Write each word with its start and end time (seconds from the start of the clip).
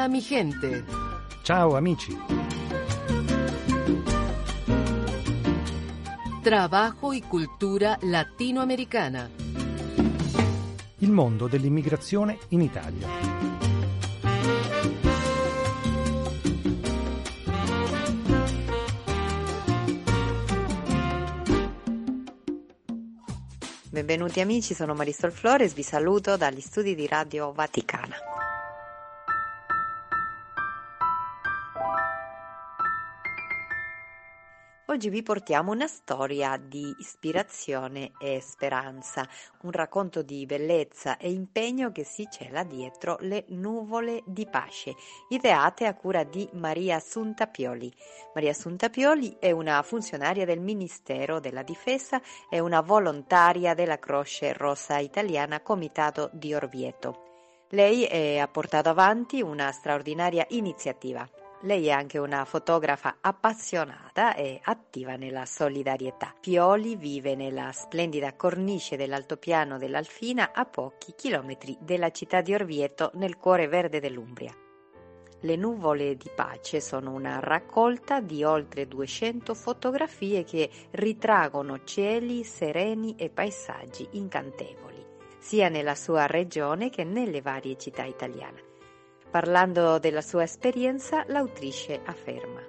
Hola 0.00 0.08
mi 0.08 0.22
gente. 0.22 0.82
Ciao 1.42 1.76
amici. 1.76 2.16
Trabajo 6.42 7.12
y 7.12 7.20
cultura 7.20 7.98
latinoamericana. 8.00 9.28
Il 11.00 11.10
mondo 11.10 11.48
dell'immigrazione 11.48 12.38
in 12.48 12.62
Italia. 12.62 13.08
Benvenuti 23.90 24.40
amici, 24.40 24.72
sono 24.72 24.94
Marisol 24.94 25.30
Flores, 25.30 25.74
vi 25.74 25.82
saluto 25.82 26.38
dagli 26.38 26.62
studi 26.62 26.94
di 26.94 27.06
Radio 27.06 27.52
Vaticana. 27.52 28.39
Oggi 35.00 35.08
vi 35.08 35.22
portiamo 35.22 35.72
una 35.72 35.86
storia 35.86 36.58
di 36.62 36.94
ispirazione 36.98 38.12
e 38.18 38.38
speranza, 38.42 39.26
un 39.62 39.70
racconto 39.70 40.20
di 40.20 40.44
bellezza 40.44 41.16
e 41.16 41.30
impegno 41.30 41.90
che 41.90 42.04
si 42.04 42.28
cela 42.30 42.64
dietro 42.64 43.16
le 43.20 43.46
nuvole 43.48 44.22
di 44.26 44.44
pace, 44.44 44.94
ideate 45.30 45.86
a 45.86 45.94
cura 45.94 46.22
di 46.24 46.46
Maria 46.52 46.96
Assunta 46.96 47.46
Pioli. 47.46 47.90
Maria 48.34 48.50
Assunta 48.50 48.90
Pioli 48.90 49.38
è 49.38 49.52
una 49.52 49.80
funzionaria 49.80 50.44
del 50.44 50.60
Ministero 50.60 51.40
della 51.40 51.62
Difesa 51.62 52.20
e 52.50 52.58
una 52.60 52.82
volontaria 52.82 53.72
della 53.72 53.98
Croce 53.98 54.52
Rossa 54.52 54.98
Italiana 54.98 55.62
Comitato 55.62 56.28
di 56.34 56.52
Orvieto. 56.52 57.22
Lei 57.70 58.38
ha 58.38 58.48
portato 58.48 58.90
avanti 58.90 59.40
una 59.40 59.72
straordinaria 59.72 60.44
iniziativa 60.50 61.26
lei 61.62 61.88
è 61.88 61.90
anche 61.90 62.18
una 62.18 62.44
fotografa 62.44 63.16
appassionata 63.20 64.34
e 64.34 64.60
attiva 64.62 65.16
nella 65.16 65.44
solidarietà. 65.44 66.34
Pioli 66.40 66.96
vive 66.96 67.34
nella 67.34 67.70
splendida 67.72 68.34
cornice 68.34 68.96
dell'altopiano 68.96 69.76
dell'Alfina 69.76 70.52
a 70.52 70.64
pochi 70.64 71.14
chilometri 71.14 71.76
dalla 71.80 72.10
città 72.10 72.40
di 72.40 72.54
Orvieto 72.54 73.10
nel 73.14 73.36
cuore 73.36 73.68
verde 73.68 74.00
dell'Umbria. 74.00 74.54
Le 75.42 75.56
nuvole 75.56 76.16
di 76.16 76.30
pace 76.34 76.80
sono 76.80 77.12
una 77.12 77.40
raccolta 77.40 78.20
di 78.20 78.44
oltre 78.44 78.86
200 78.86 79.54
fotografie 79.54 80.44
che 80.44 80.68
ritraggono 80.92 81.82
cieli 81.84 82.44
sereni 82.44 83.16
e 83.16 83.30
paesaggi 83.30 84.06
incantevoli, 84.12 85.02
sia 85.38 85.70
nella 85.70 85.94
sua 85.94 86.26
regione 86.26 86.90
che 86.90 87.04
nelle 87.04 87.40
varie 87.40 87.78
città 87.78 88.04
italiane. 88.04 88.69
Parlando 89.30 89.98
della 89.98 90.22
sua 90.22 90.42
esperienza, 90.42 91.24
l'autrice 91.28 92.00
afferma. 92.04 92.60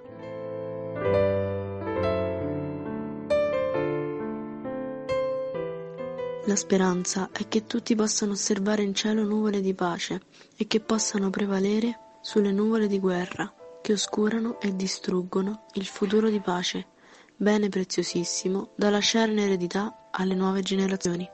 La 6.46 6.56
speranza 6.56 7.30
è 7.32 7.48
che 7.48 7.66
tutti 7.66 7.94
possano 7.94 8.32
osservare 8.32 8.82
in 8.82 8.94
cielo 8.94 9.22
nuvole 9.24 9.60
di 9.60 9.74
pace 9.74 10.22
e 10.56 10.66
che 10.66 10.80
possano 10.80 11.30
prevalere 11.30 12.18
sulle 12.20 12.52
nuvole 12.52 12.86
di 12.86 12.98
guerra 12.98 13.52
che 13.80 13.92
oscurano 13.92 14.60
e 14.60 14.74
distruggono 14.76 15.66
il 15.74 15.86
futuro 15.86 16.30
di 16.30 16.40
pace, 16.40 16.86
bene 17.36 17.68
preziosissimo 17.68 18.72
da 18.76 18.90
lasciare 18.90 19.32
in 19.32 19.38
eredità 19.38 20.08
alle 20.12 20.34
nuove 20.34 20.62
generazioni. 20.62 21.28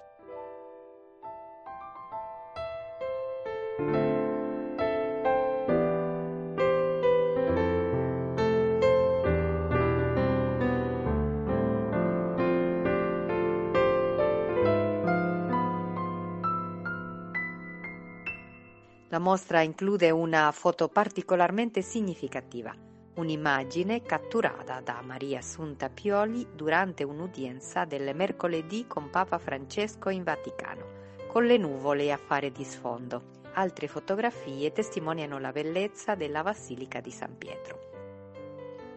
Mostra 19.28 19.60
include 19.60 20.10
una 20.10 20.50
foto 20.52 20.88
particolarmente 20.88 21.82
significativa, 21.82 22.74
un'immagine 23.16 24.00
catturata 24.00 24.80
da 24.80 25.02
Maria 25.02 25.40
Assunta 25.40 25.90
Pioli 25.90 26.46
durante 26.54 27.04
un'udienza 27.04 27.84
del 27.84 28.16
mercoledì 28.16 28.86
con 28.86 29.10
Papa 29.10 29.36
Francesco 29.36 30.08
in 30.08 30.22
Vaticano, 30.22 31.26
con 31.26 31.44
le 31.44 31.58
nuvole 31.58 32.10
a 32.10 32.16
fare 32.16 32.50
di 32.50 32.64
sfondo. 32.64 33.36
Altre 33.52 33.86
fotografie 33.86 34.72
testimoniano 34.72 35.38
la 35.38 35.52
bellezza 35.52 36.14
della 36.14 36.42
Basilica 36.42 37.02
di 37.02 37.10
San 37.10 37.36
Pietro. 37.36 37.87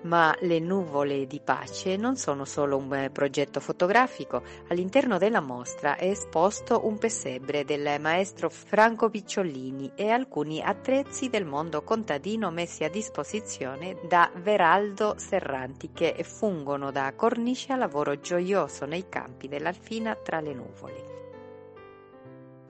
Ma 0.04 0.36
le 0.40 0.60
nuvole 0.60 1.28
di 1.28 1.40
pace 1.40 1.96
non 1.96 2.16
sono 2.16 2.44
solo 2.44 2.76
un 2.76 3.10
progetto 3.14 3.60
fotografico. 3.60 4.42
All'interno 4.70 5.20
della 5.20 5.42
mostra 5.42 5.96
è 5.96 6.06
esposto 6.06 6.88
un 6.88 6.98
pesebre 6.98 7.64
del 7.66 8.00
maestro 8.00 8.50
Franco 8.50 9.10
Picciolini 9.10 9.92
e 9.94 10.10
alcuni 10.10 10.60
attrezzi 10.60 11.30
del 11.30 11.46
mondo 11.46 11.84
contadino 11.84 12.50
messi 12.50 12.84
a 12.84 12.90
disposizione 12.90 14.00
da 14.08 14.32
Veraldo 14.36 15.14
Serranti 15.18 15.92
che 15.94 16.16
fungono 16.24 16.92
da 16.92 17.14
cornice 17.16 17.72
a 17.72 17.76
lavoro 17.76 18.20
gioioso 18.20 18.86
nei 18.86 19.08
campi 19.08 19.48
dell'Alfina 19.48 20.16
tra 20.16 20.40
le 20.40 20.54
nuvole. 20.54 21.21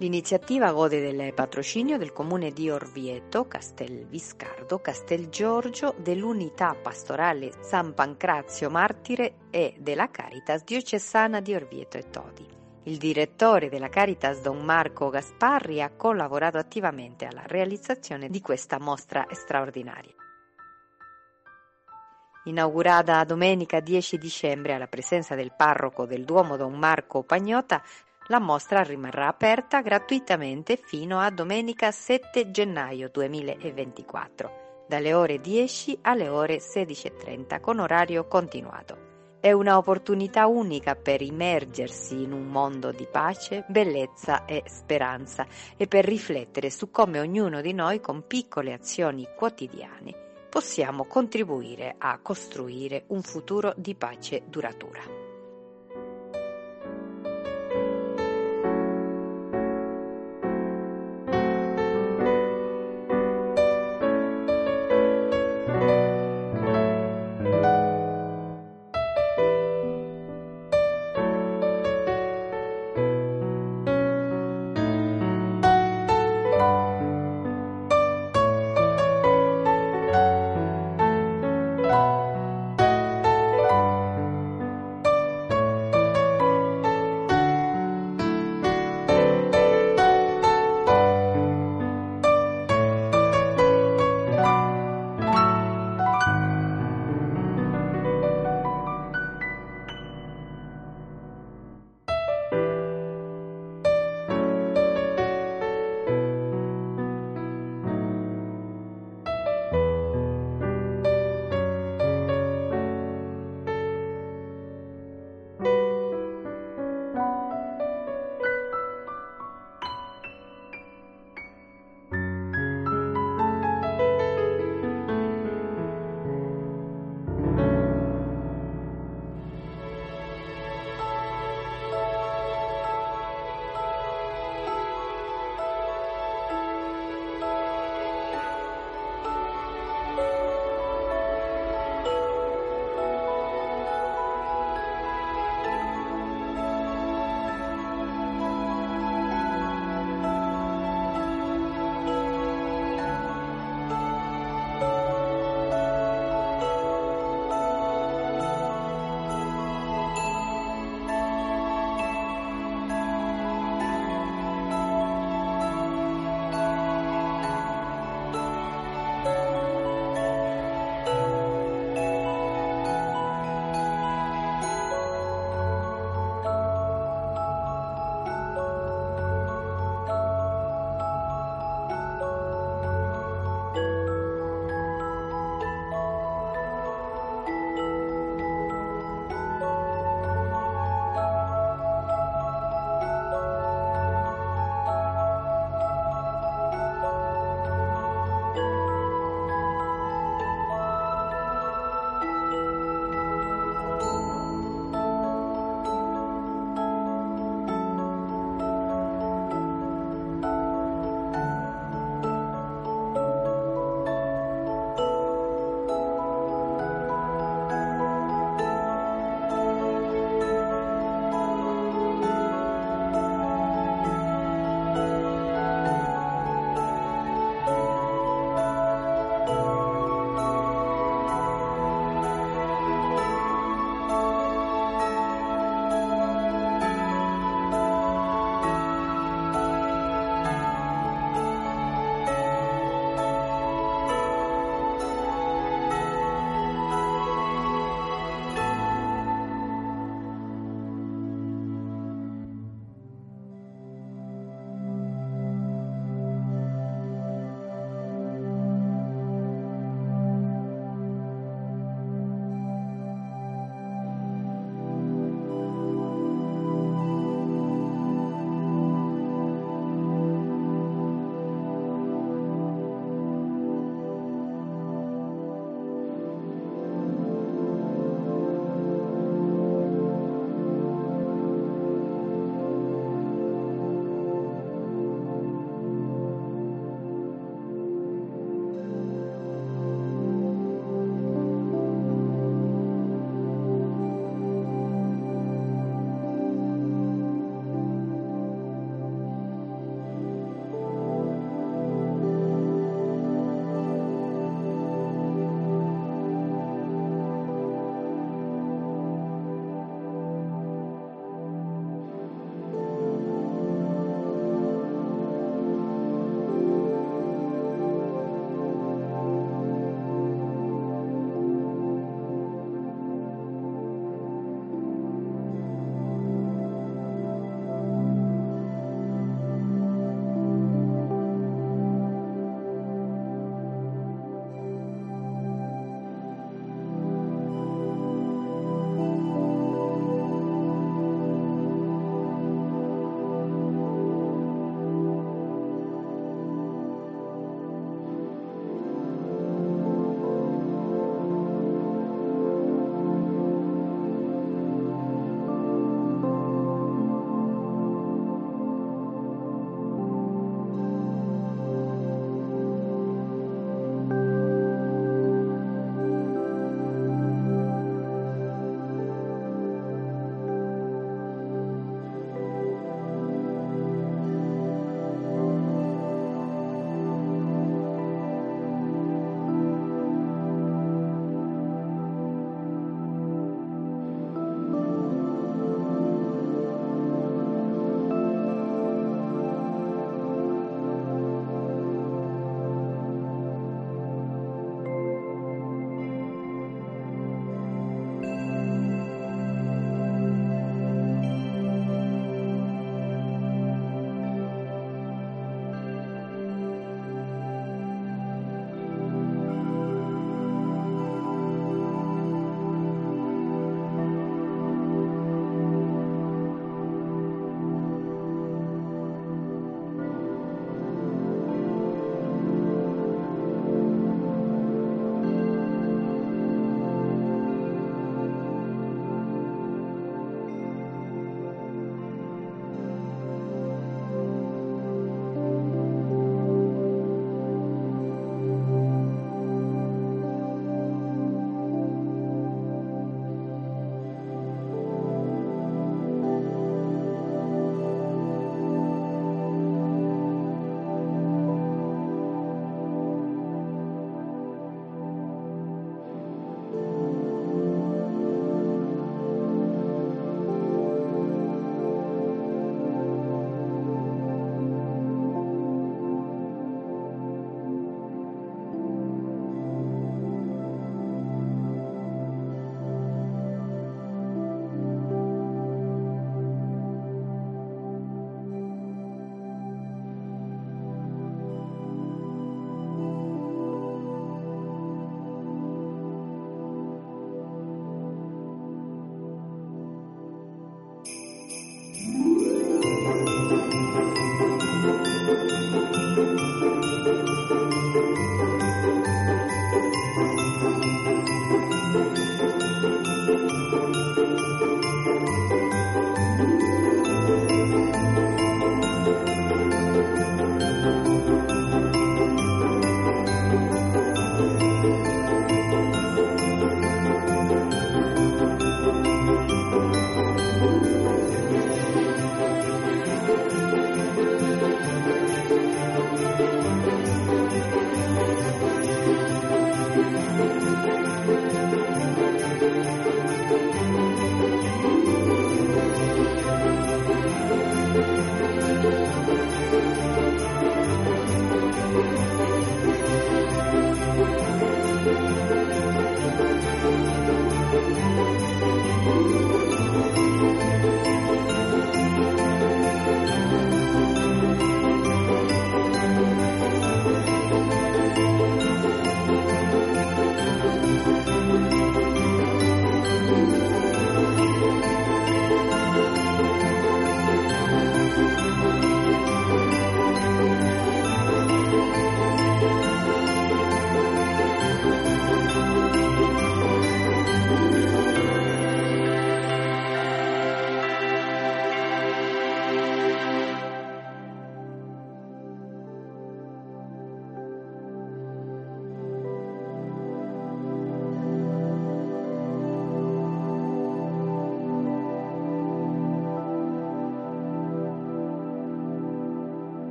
L'iniziativa 0.00 0.72
gode 0.72 1.02
del 1.02 1.34
patrocinio 1.34 1.98
del 1.98 2.14
comune 2.14 2.52
di 2.52 2.70
Orvieto, 2.70 3.46
Castel 3.46 4.06
Viscardo, 4.06 4.78
Castel 4.78 5.28
Giorgio, 5.28 5.94
dell'unità 5.98 6.74
pastorale 6.74 7.52
San 7.60 7.92
Pancrazio 7.92 8.70
Martire 8.70 9.34
e 9.50 9.74
della 9.78 10.10
Caritas 10.10 10.64
diocesana 10.64 11.40
di 11.40 11.54
Orvieto 11.54 11.98
e 11.98 12.08
Todi. 12.08 12.48
Il 12.84 12.96
direttore 12.96 13.68
della 13.68 13.90
Caritas 13.90 14.40
Don 14.40 14.64
Marco 14.64 15.10
Gasparri 15.10 15.82
ha 15.82 15.90
collaborato 15.90 16.56
attivamente 16.56 17.26
alla 17.26 17.44
realizzazione 17.44 18.30
di 18.30 18.40
questa 18.40 18.78
mostra 18.78 19.26
straordinaria. 19.32 20.14
Inaugurata 22.44 23.22
domenica 23.24 23.80
10 23.80 24.16
dicembre 24.16 24.72
alla 24.72 24.88
presenza 24.88 25.34
del 25.34 25.52
parroco 25.54 26.06
del 26.06 26.24
Duomo 26.24 26.56
Don 26.56 26.72
Marco 26.72 27.22
Pagnota, 27.22 27.82
la 28.30 28.38
mostra 28.38 28.82
rimarrà 28.82 29.26
aperta 29.26 29.82
gratuitamente 29.82 30.76
fino 30.80 31.18
a 31.18 31.30
domenica 31.30 31.90
7 31.90 32.52
gennaio 32.52 33.10
2024, 33.10 34.84
dalle 34.88 35.12
ore 35.12 35.40
10 35.40 35.98
alle 36.02 36.28
ore 36.28 36.58
16.30 36.58 37.60
con 37.60 37.80
orario 37.80 38.28
continuato. 38.28 39.08
È 39.40 39.50
un'opportunità 39.50 40.46
unica 40.46 40.94
per 40.94 41.22
immergersi 41.22 42.22
in 42.22 42.32
un 42.32 42.46
mondo 42.46 42.92
di 42.92 43.08
pace, 43.10 43.64
bellezza 43.66 44.44
e 44.44 44.62
speranza 44.66 45.44
e 45.76 45.88
per 45.88 46.04
riflettere 46.04 46.70
su 46.70 46.90
come 46.92 47.18
ognuno 47.18 47.60
di 47.60 47.72
noi 47.72 48.00
con 48.00 48.26
piccole 48.26 48.72
azioni 48.72 49.26
quotidiane 49.36 50.28
possiamo 50.50 51.04
contribuire 51.04 51.94
a 51.96 52.18
costruire 52.20 53.04
un 53.08 53.22
futuro 53.22 53.72
di 53.76 53.94
pace 53.94 54.42
duratura. 54.46 55.19